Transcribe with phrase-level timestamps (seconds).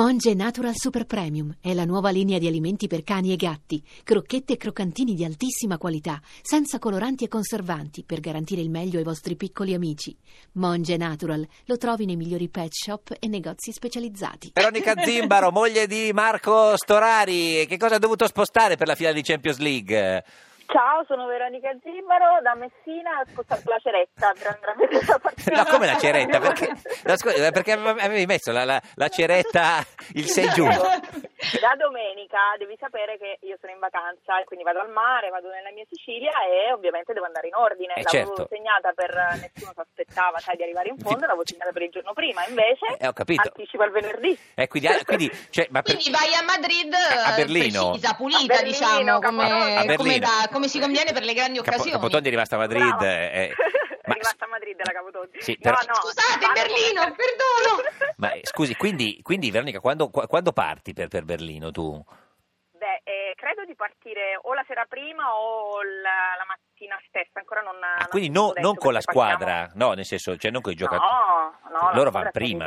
[0.00, 4.54] Monge Natural Super Premium è la nuova linea di alimenti per cani e gatti, crocchette
[4.54, 9.36] e croccantini di altissima qualità, senza coloranti e conservanti, per garantire il meglio ai vostri
[9.36, 10.16] piccoli amici.
[10.52, 14.52] Monge Natural lo trovi nei migliori pet shop e negozi specializzati.
[14.54, 19.22] Veronica Zimbaro, moglie di Marco Storari, che cosa ha dovuto spostare per la finale di
[19.22, 20.24] Champions League?
[20.72, 25.50] Ciao, sono Veronica Zimbaro da Messina, ho spostato la ceretta a partita.
[25.56, 26.38] No, come la ceretta?
[26.38, 26.68] Perché,
[27.04, 29.82] no, scusa, perché avevi messo la, la- la ceretta
[30.14, 30.78] il 6 giugno?
[31.58, 35.48] Da domenica devi sapere che io sono in vacanza e quindi vado al mare, vado
[35.50, 37.94] nella mia Sicilia e ovviamente devo andare in ordine.
[37.94, 38.48] Eh, L'avevo certo.
[38.54, 39.10] segnata per
[39.42, 42.86] nessuno si aspettava sai, di arrivare in fondo, l'avevo segnata per il giorno prima, invece
[42.98, 43.42] Eh, ho capito.
[43.42, 44.38] anticipo il venerdì.
[44.54, 47.90] Eh, quindi, ah, quindi, cioè, ma per- Quindi vai a Madrid A eh, Berlino.
[47.90, 49.44] precisa, pulita, A Berlino, diciamo, come.
[49.50, 49.96] A Berlino.
[49.96, 51.92] come da- come si conviene per le grandi Capo- occasioni.
[51.92, 53.02] Capotondi è rimasta a Madrid.
[53.02, 53.54] Eh,
[54.00, 55.40] È ma, rimasta a Madrid la Capotondi.
[55.42, 58.14] Sì, no, però- no, Scusate, Berlino, come- perdono.
[58.16, 62.02] ma, eh, scusi, quindi, quindi Veronica, quando, qua- quando parti per, per Berlino tu?
[62.72, 67.60] Beh, eh, credo di partire o la sera prima o la, la mattina stessa, ancora
[67.60, 70.50] non Ah, non quindi no- non con la perché partiamo- squadra, no, nel senso, cioè
[70.50, 71.06] non con i giocatori.
[71.06, 72.64] No, no, Loro squadra vanno prima.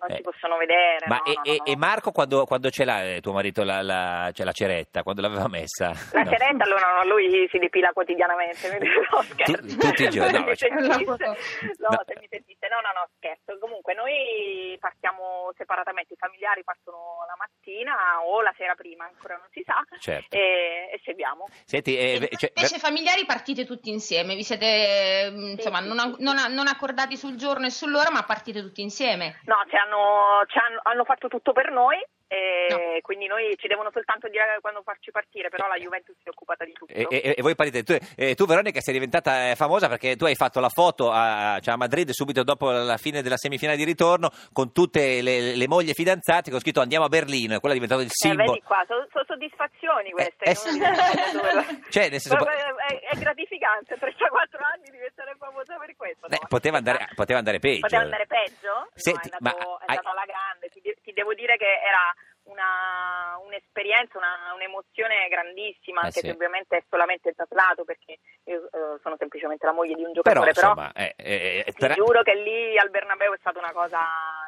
[0.00, 0.16] Non Eh.
[0.16, 1.04] si possono vedere.
[1.06, 1.76] Ma no, e, no, no, e.
[1.76, 5.02] Marco quando, quando ce l'ha eh, tuo marito la, la, cioè la ceretta?
[5.02, 5.92] Quando l'aveva messa?
[6.12, 6.30] La No.
[6.30, 9.76] ceretta allora no, lui si depila quotidianamente, no, scherzo.
[9.78, 12.78] Tutti i giorni, no, Se mi cioè- sentisse- No.
[12.80, 13.58] no, no, scherzo.
[13.58, 19.46] Comunque noi partiamo separatamente, i familiari partono la mattina o la sera prima, ancora non
[19.50, 20.36] si sa, Certo.
[20.36, 21.46] e, e seguiamo.
[21.64, 26.22] Senti, eh, cioè, Invece familiari partite tutti insieme, vi siete mm, insomma sì, non, sì.
[26.22, 29.40] non non accordati sul giorno e sull'ora, ma partite tutti insieme.
[29.44, 31.98] No, ci hanno, ci hanno, hanno fatto tutto per noi.
[32.32, 36.28] E quindi noi ci devono soltanto dire quando farci partire, però la Juventus si è
[36.28, 36.92] occupata di tutto.
[36.92, 40.26] E, e- e voi partite, tu, eh, tu, Veronica sei diventata eh, famosa perché tu
[40.26, 43.82] hai fatto la foto a, cioè, a Madrid subito dopo la fine della semifinale di
[43.82, 47.78] ritorno con tutte le, le mogli fidanzate con scritto andiamo a Berlino e quello è
[47.80, 48.52] diventato il Eh, simbolo.
[48.52, 50.44] vedi qua, sono, sono soddisfazioni queste.
[50.44, 51.78] Eh, eh.
[51.90, 52.36] Cioè, nel senso-
[52.90, 56.26] È, è gratificante, 34 anni diventare famosa per questo.
[56.26, 56.46] Eh, no?
[56.48, 57.80] poteva, andare, poteva andare peggio.
[57.80, 58.88] Poteva andare peggio?
[58.94, 60.68] Senti, no, è ma andato, è hai- andato alla grande.
[60.68, 62.14] Ti, ti devo dire che era
[62.44, 66.26] una, un'esperienza, una, un'emozione grandissima, Eh, anche sì.
[66.26, 70.42] se ovviamente è solamente traslato perché io eh, sono semplicemente la moglie di un Però,
[70.42, 73.58] giocatore, però, insomma, eh, eh, eh, ti per- giuro che lì al Bernabeu è stata
[73.58, 74.00] una cosa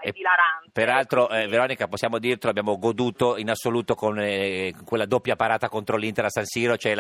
[0.02, 0.70] E esilarante.
[0.72, 5.96] Peraltro, eh, Veronica, possiamo dirtelo, abbiamo goduto in assoluto con eh, quella doppia parata contro
[5.96, 6.94] l'Inter a San Siro, cioè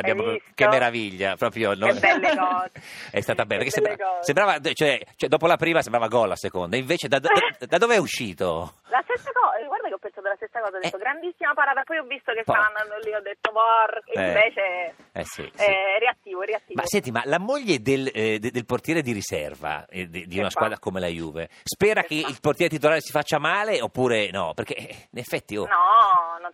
[0.54, 1.86] che meraviglia, proprio no?
[1.86, 2.70] Che belle cose.
[3.10, 6.76] È stata bella, perché sembra- sembrava, cioè, cioè, dopo la prima sembrava gol la seconda,
[6.76, 8.74] invece da, da, da dove è uscito?
[8.88, 11.00] La stessa cosa, guarda che ho pensato la stessa cosa, ho detto Eh.
[11.00, 14.26] grandissima parata, poi ho visto che stavano andando lì, ho detto porca, Eh.
[14.26, 15.64] invece Eh sì, sì.
[15.64, 16.80] è reattivo, reattivo.
[16.80, 20.38] Ma senti, ma la moglie del, eh, de- del portiere di riserva eh, di, di
[20.38, 24.52] una squadra come la Juve spera che il portiere titolare si faccia male oppure no?
[24.54, 26.01] Perché eh, in effetti oh, No,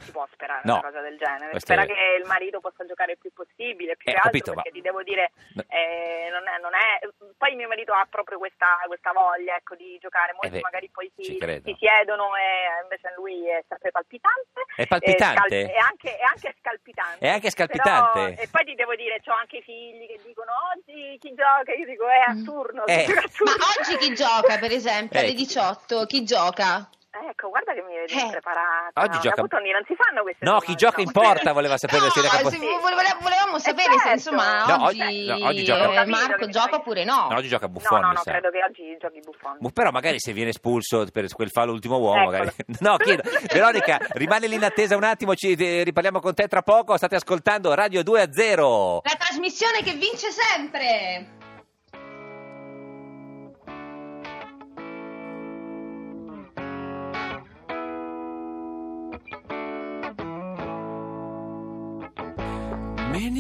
[0.01, 0.75] si può sperare No.
[0.79, 1.51] una cosa del genere.
[1.51, 4.23] Questo Spera è- che il marito possa giocare il più possibile, più Eh, che ho
[4.23, 5.33] altro, capito, ma- perché ti devo dire,
[5.69, 7.01] eh, non, è, non è-
[7.39, 11.11] Poi mio marito ha proprio questa, questa voglia ecco, di giocare, molti Eh magari poi
[11.17, 14.61] si, si siedono e invece lui è sempre palpitante.
[14.75, 15.47] È palpitante?
[15.61, 17.19] E, scal- e anche, anche scalpitante.
[17.25, 18.19] È anche scalpitante?
[18.19, 21.73] Però- e poi ti devo dire, ho anche i figli che dicono oggi chi gioca?
[21.73, 22.87] Io dico è a turno.
[22.87, 23.05] Eh.
[23.07, 23.65] a Ma turno.
[23.79, 25.23] oggi chi gioca, per esempio, Eh.
[25.23, 26.07] alle 18?
[26.07, 26.89] Chi gioca?
[27.11, 28.31] Ecco, guarda che mi vedi Eh.
[28.31, 29.01] preparata.
[29.01, 31.53] Oggi no, gioca- Caputondi, non si fanno queste No, domande, chi gioca no, in porta
[31.53, 34.11] voleva sapere No, se era capo- se vole- volevamo sapere se certo.
[34.13, 37.27] insomma No, oggi, oggi- no, oggi gioca- eh, Marco gioca oppure no.
[37.31, 39.57] No, oggi gioca Buffon, no, no, credo che oggi giochi Buffon.
[39.59, 42.37] Bu- Però magari se viene espulso per quel fallo ultimo uomo, Eccolo.
[42.39, 42.55] magari.
[42.81, 43.23] No, chiedo.
[43.51, 46.97] Veronica, rimane lì in attesa un attimo, ci eh, riparliamo con te tra poco.
[46.99, 49.01] State ascoltando Radio 2 a 0.
[49.03, 51.37] La trasmissione che vince sempre.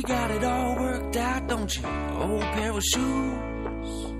[0.08, 1.84] Got it all worked out, don't you?
[2.16, 4.12] Old pair of shoes.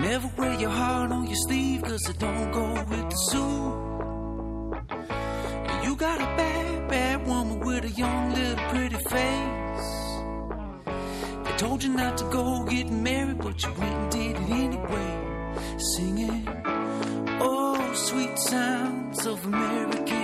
[0.00, 3.74] Never wear your heart on your sleeve, cause it don't go with the suit.
[5.84, 9.90] You got a bad, bad woman with a young little pretty face.
[11.44, 15.12] They told you not to go get married, but you went and did it anyway.
[15.94, 16.48] Singing,
[17.40, 20.23] oh, sweet sounds of American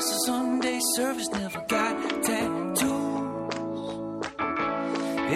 [0.00, 2.88] Miss a Sunday service, never got tattoos.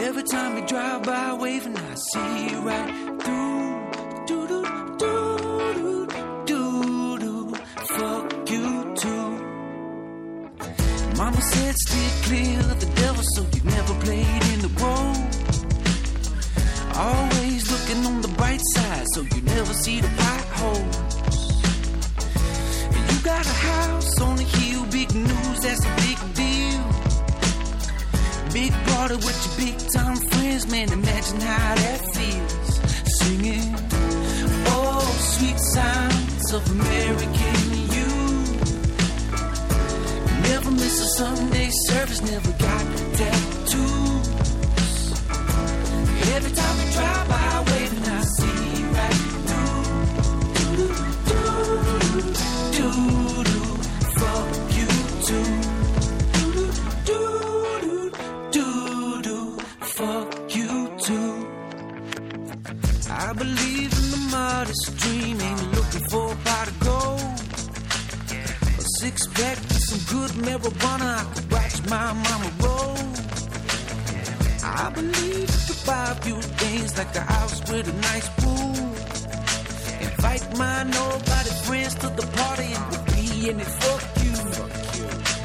[0.06, 2.90] Every time you drive by waving, I see you right
[3.20, 3.90] through.
[4.26, 4.62] Do do
[5.02, 5.38] do
[5.76, 6.06] do
[6.46, 7.54] do do.
[7.94, 9.30] Fuck you too.
[11.18, 15.28] Mama said steer clear of the devil, so you never played in the road.
[16.96, 20.88] Always looking on the bright side, so you never see the pothole.
[22.92, 24.20] But you got a house
[25.64, 26.82] that's a big deal.
[28.52, 30.92] Big party with your big time friends, man.
[30.92, 32.72] Imagine how that feels.
[33.18, 33.74] Singing,
[34.76, 35.00] oh,
[35.32, 37.58] sweet sounds of American
[37.96, 38.50] youth.
[40.42, 41.08] Never miss a
[70.14, 72.98] good marijuana, I could watch my mama roll.
[74.62, 78.76] I believe you could buy a few things like a house with a nice pool.
[80.06, 83.70] Invite my nobody friends to the party and we'll be in it.
[83.82, 84.36] Fuck you.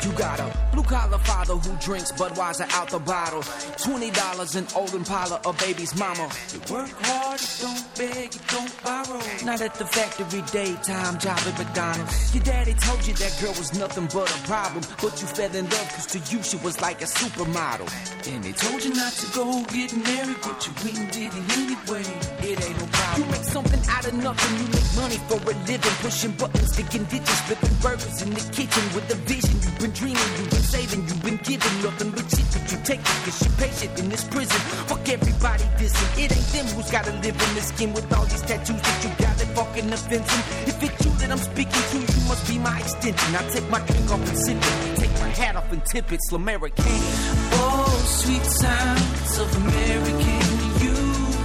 [0.03, 3.43] You got a blue collar father who drinks Budweiser out the bottle.
[3.77, 6.29] Twenty dollars in old Impala, a baby's mama.
[6.53, 9.21] You work hard, you don't beg, you don't borrow.
[9.43, 12.35] Not at the factory daytime job at McDonald's.
[12.35, 15.65] Your daddy told you that girl was nothing but a problem, but you fell in
[15.65, 17.87] love cause to you she was like a supermodel.
[18.31, 21.45] And they told you not to go get married, but you went and did it
[21.57, 22.05] anyway.
[22.45, 23.23] It ain't no problem.
[23.23, 27.05] You make something out of nothing, you make money for a living, pushing buttons, digging
[27.05, 29.48] ditches, flipping burgers in the kitchen with a vision.
[29.79, 32.99] You've been dreaming, you've been saving, you've been giving nothing but shit, but you take
[32.99, 34.59] it cause you're patient in this prison.
[34.91, 36.19] Fuck everybody dissing.
[36.19, 39.09] It ain't them who's gotta live in this skin with all these tattoos that you
[39.23, 40.67] got that fucking offensive.
[40.67, 43.33] If it's you that I'm speaking to, you must be my extension.
[43.33, 46.19] I take my drink off and sip it, take my hat off and tip it,
[46.29, 46.83] Slamerican.
[47.63, 50.43] Oh, sweet sounds of American
[50.83, 51.39] youth.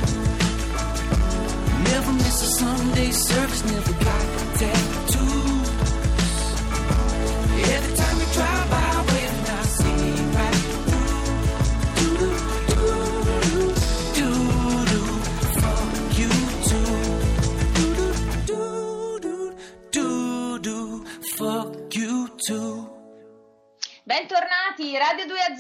[1.86, 5.03] Never miss a Sunday service, never got tattoos.
[25.14, 25.54] Radio 2 a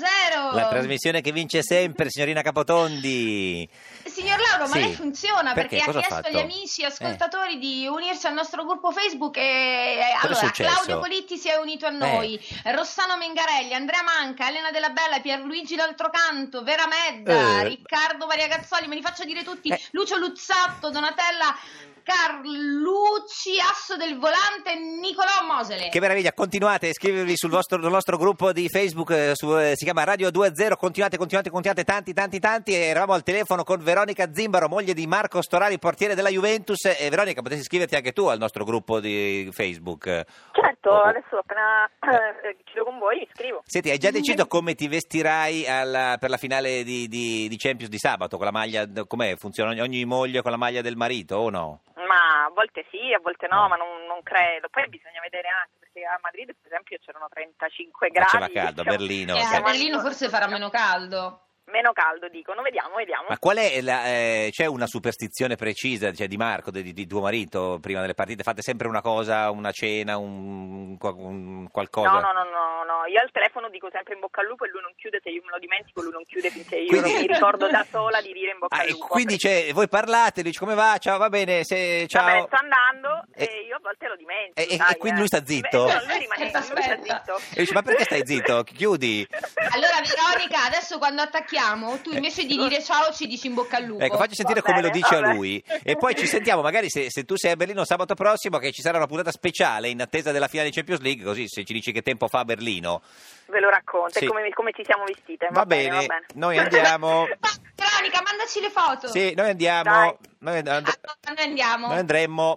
[0.50, 0.52] 0.
[0.56, 3.68] La trasmissione che vince sempre, signorina Capotondi.
[4.14, 4.80] Signor Lauro, ma Sì.
[4.80, 5.76] lei funziona Perché?
[5.76, 6.28] perché, ha chiesto fatto?
[6.28, 10.50] agli amici ascoltatori di unirsi al nostro gruppo Facebook e Cosa è allora?
[10.52, 15.74] Claudio Politti si è unito a noi, Rossano Mengarelli, Andrea Manca, Elena Della Bella, Pierluigi
[15.74, 17.64] D'Altrocanto, Vera Medda, Eh.
[17.64, 19.80] Riccardo Variagazzoli, me li faccio dire tutti, Eh.
[19.90, 21.56] Lucio Luzzatto, Donatella
[22.04, 25.88] Carlucci, Asso del Volante Nicolò Mosele.
[25.88, 29.84] Che meraviglia, continuate a iscrivervi sul vostro, nostro gruppo di Facebook, eh, su- eh, si
[29.84, 32.74] chiama Radio 20, continuate, continuate, continuate, tanti, tanti, tanti.
[32.74, 36.84] Eravamo al telefono con Veronica Zimbaro, moglie di Marco Storari, portiere della Juventus.
[36.84, 40.04] E Veronica, potresti iscriverti anche tu al nostro gruppo di Facebook.
[40.52, 41.02] Certo, Oh, oh.
[41.04, 43.62] adesso appena eh, chiudo con voi mi iscrivo.
[43.64, 47.90] Senti, hai già deciso come ti vestirai alla- per la finale di, di- di Champions
[47.90, 48.36] di sabato?
[48.36, 49.34] Con la maglia, com'è?
[49.36, 51.80] Funziona ogni, ogni moglie con la maglia del marito o no?
[51.96, 53.68] Ma a volte sì, a volte no, No.
[53.68, 54.68] ma non, non credo.
[54.70, 58.52] Poi bisogna vedere anche, perché a Madrid per esempio c'erano 35 Faceva gradi.
[58.52, 59.36] caldo, a diciamo, Berlino.
[59.36, 59.62] E a cioè.
[59.62, 61.40] Berlino forse farà meno caldo.
[61.74, 63.26] Meno caldo dicono, vediamo, vediamo.
[63.28, 67.20] Ma qual è la, eh, c'è una superstizione precisa cioè, di Marco, di, di tuo
[67.20, 68.44] marito, prima delle partite?
[68.44, 72.10] Fate sempre una cosa, una cena, un, un qualcosa?
[72.10, 74.68] No, no, no, no, no, io al telefono dico sempre in bocca al lupo e
[74.70, 77.20] lui non chiude, se io me lo dimentico lui non chiude finché io Quindi- non
[77.22, 79.06] mi ricordo da sola di dire in bocca Ah, al lupo.
[79.08, 82.24] quindi cioè, voi parlate, lui dice come va, ciao, va bene, se, ciao.
[82.24, 84.60] Va bene, sto andando E- e, io a volte lo dimentico.
[84.60, 85.22] E- dai, e quindi eh.
[85.22, 85.84] lui sta zitto?
[85.86, 87.36] Beh, no, lui rimane lui sta zitto.
[87.50, 88.62] E dice ma perché stai zitto?
[88.62, 89.26] Chiudi.
[89.74, 91.62] Allora Veronica, adesso quando attacchiamo,
[92.02, 94.02] tu invece di dire ciao ci dici in bocca al lupo.
[94.04, 95.62] Ecco, facci sentire Va come lo bene, dice a lui.
[95.82, 98.82] E poi ci sentiamo, magari se, se tu sei a Berlino sabato prossimo, che ci
[98.82, 101.92] sarà una puntata speciale in attesa della finale di Champions League, così se ci dici
[101.92, 103.02] che tempo fa a Berlino.
[103.46, 104.24] Ve lo racconto, Sì.
[104.24, 105.48] e come, come ci siamo vestite.
[105.50, 106.26] Va bene, va bene.
[106.34, 107.26] noi andiamo.
[107.40, 109.08] Va, Veronica, mandaci le foto.
[109.08, 110.18] Sì, noi andiamo.
[110.38, 110.92] Noi, and- Allora,
[111.34, 111.86] noi andiamo.
[111.88, 112.56] noi andremmo.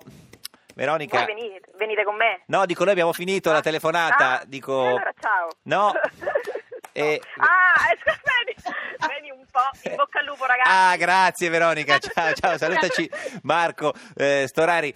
[0.76, 1.18] Veronica.
[1.26, 2.44] Voi venite, venite con me?
[2.48, 4.42] No, dico, noi abbiamo finito la telefonata.
[4.42, 4.80] Ah, dico.
[4.80, 5.48] allora ciao.
[5.64, 5.92] No.
[6.98, 8.56] E- Ah, eh, vedi,
[9.08, 10.70] vedi un po', in bocca al lupo ragazzi.
[10.72, 12.00] Ah, grazie Veronica.
[12.01, 13.08] Ciao, ciao, salutaci
[13.44, 14.92] Marco eh, Storari.